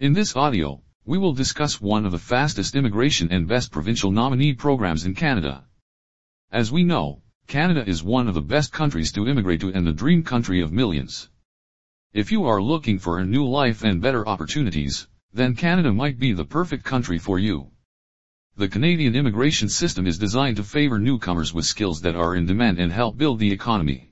[0.00, 4.52] In this audio, we will discuss one of the fastest immigration and best provincial nominee
[4.52, 5.66] programs in Canada.
[6.50, 9.92] As we know, Canada is one of the best countries to immigrate to and the
[9.92, 11.28] dream country of millions.
[12.12, 16.32] If you are looking for a new life and better opportunities, then Canada might be
[16.32, 17.70] the perfect country for you.
[18.56, 22.80] The Canadian immigration system is designed to favor newcomers with skills that are in demand
[22.80, 24.10] and help build the economy.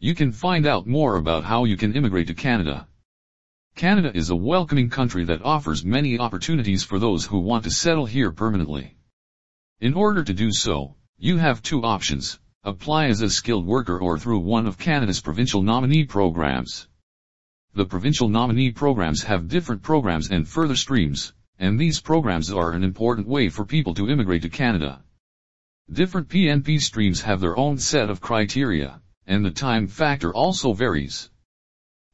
[0.00, 2.88] You can find out more about how you can immigrate to Canada.
[3.78, 8.06] Canada is a welcoming country that offers many opportunities for those who want to settle
[8.06, 8.96] here permanently.
[9.80, 14.18] In order to do so, you have two options, apply as a skilled worker or
[14.18, 16.88] through one of Canada's provincial nominee programs.
[17.72, 22.82] The provincial nominee programs have different programs and further streams, and these programs are an
[22.82, 25.04] important way for people to immigrate to Canada.
[25.88, 31.30] Different PNP streams have their own set of criteria, and the time factor also varies.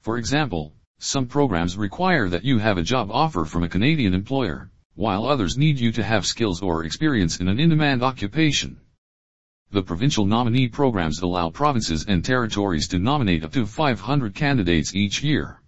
[0.02, 4.70] For example, some programs require that you have a job offer from a Canadian employer,
[4.94, 8.78] while others need you to have skills or experience in an in-demand occupation.
[9.70, 15.22] The provincial nominee programs allow provinces and territories to nominate up to 500 candidates each
[15.22, 15.60] year.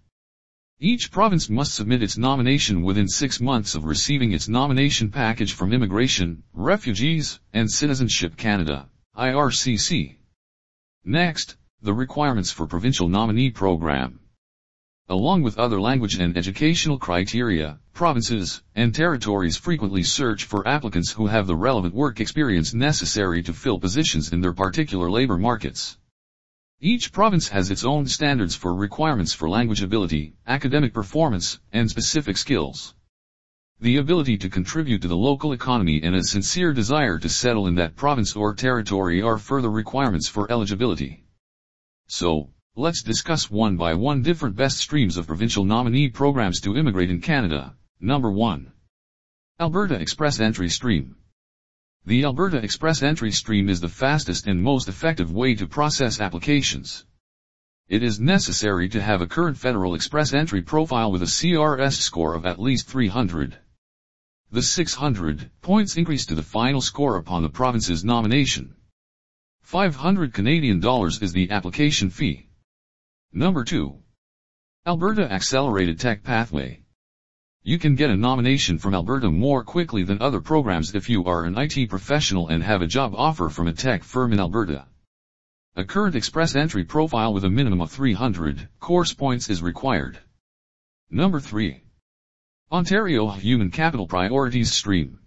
[0.79, 5.73] Each province must submit its nomination within six months of receiving its nomination package from
[5.73, 10.17] Immigration, Refugees, and Citizenship Canada, IRCC.
[11.03, 14.19] Next, the requirements for provincial nominee program.
[15.09, 21.27] Along with other language and educational criteria, provinces and territories frequently search for applicants who
[21.27, 25.97] have the relevant work experience necessary to fill positions in their particular labor markets.
[26.81, 32.35] Each province has its own standards for requirements for language ability, academic performance, and specific
[32.35, 32.93] skills.
[33.79, 37.75] The ability to contribute to the local economy and a sincere desire to settle in
[37.75, 41.23] that province or territory are further requirements for eligibility.
[42.07, 47.09] So, let's discuss one by one different best streams of provincial nominee programs to immigrate
[47.09, 47.75] in Canada.
[47.99, 48.71] Number 1.
[49.59, 51.15] Alberta Express Entry Stream.
[52.05, 57.03] The Alberta Express Entry Stream is the fastest and most effective way to process applications.
[57.89, 62.35] It is necessary to have a current Federal Express Entry profile with a CRS score
[62.35, 63.57] of at least 300.
[64.51, 68.75] The 600 points increase to the final score upon the province's nomination.
[69.63, 72.46] 500 Canadian dollars is the application fee.
[73.33, 73.93] Number 2.
[74.85, 76.81] Alberta Accelerated Tech Pathway.
[77.61, 81.43] You can get a nomination from Alberta more quickly than other programs if you are
[81.43, 84.87] an IT professional and have a job offer from a tech firm in Alberta.
[85.75, 90.19] A current express entry profile with a minimum of 300 course points is required.
[91.09, 91.83] Number 3.
[92.71, 95.19] Ontario Human Capital Priorities Stream.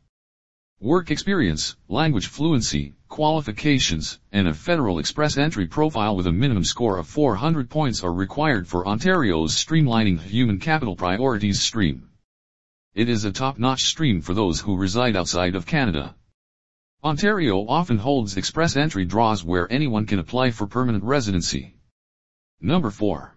[0.81, 6.97] Work experience, language fluency, qualifications, and a federal express entry profile with a minimum score
[6.97, 12.09] of 400 points are required for Ontario's streamlining human capital priorities stream.
[12.95, 16.15] It is a top-notch stream for those who reside outside of Canada.
[17.05, 21.75] Ontario often holds express entry draws where anyone can apply for permanent residency.
[22.61, 23.37] Number 4.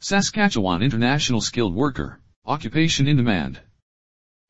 [0.00, 3.60] Saskatchewan International Skilled Worker, Occupation in Demand.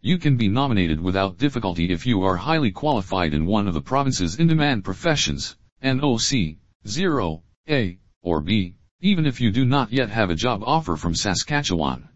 [0.00, 3.81] You can be nominated without difficulty if you are highly qualified in one of the
[3.81, 10.31] province's in-demand professions, NOC, 0, A, or B, even if you do not yet have
[10.31, 12.08] a job offer from Saskatchewan.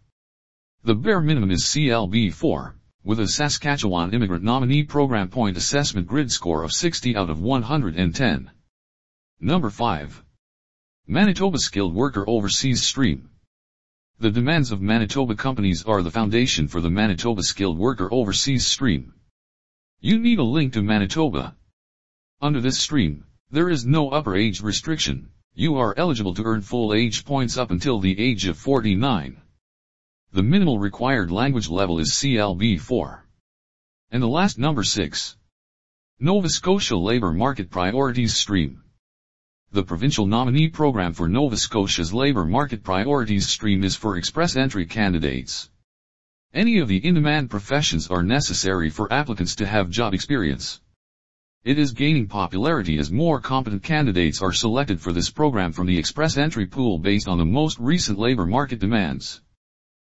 [0.84, 6.30] The bare minimum is CLB 4, with a Saskatchewan Immigrant Nominee Program Point Assessment Grid
[6.30, 8.50] score of 60 out of 110.
[9.40, 10.24] Number 5.
[11.08, 13.28] Manitoba Skilled Worker Overseas Stream.
[14.22, 19.14] The demands of Manitoba companies are the foundation for the Manitoba Skilled Worker Overseas Stream.
[19.98, 21.56] You need a link to Manitoba.
[22.40, 25.30] Under this stream, there is no upper age restriction.
[25.54, 29.42] You are eligible to earn full age points up until the age of 49.
[30.30, 33.22] The minimal required language level is CLB4.
[34.12, 35.36] And the last number 6.
[36.20, 38.84] Nova Scotia Labour Market Priorities Stream.
[39.74, 44.84] The provincial nominee program for Nova Scotia's Labour Market Priorities Stream is for express entry
[44.84, 45.70] candidates.
[46.52, 50.82] Any of the in-demand professions are necessary for applicants to have job experience.
[51.64, 55.96] It is gaining popularity as more competent candidates are selected for this program from the
[55.96, 59.40] express entry pool based on the most recent labor market demands.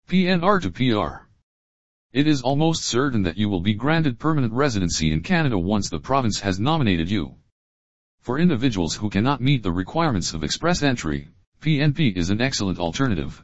[0.09, 1.27] PNR to PR.
[2.11, 6.01] It is almost certain that you will be granted permanent residency in Canada once the
[6.01, 7.35] province has nominated you.
[8.23, 11.27] For individuals who cannot meet the requirements of express entry,
[11.61, 13.43] PNP is an excellent alternative.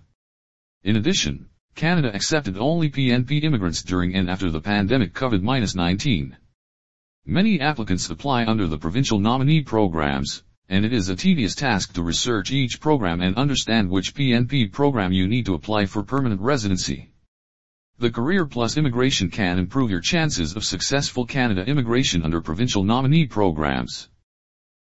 [0.85, 6.37] In addition, Canada accepted only PNP immigrants during and after the pandemic COVID-19.
[7.27, 12.03] Many applicants apply under the provincial nominee programs, and it is a tedious task to
[12.05, 17.11] research each program and understand which PNP program you need to apply for permanent residency.
[17.99, 23.27] The Career Plus immigration can improve your chances of successful Canada immigration under provincial nominee
[23.27, 24.09] programs.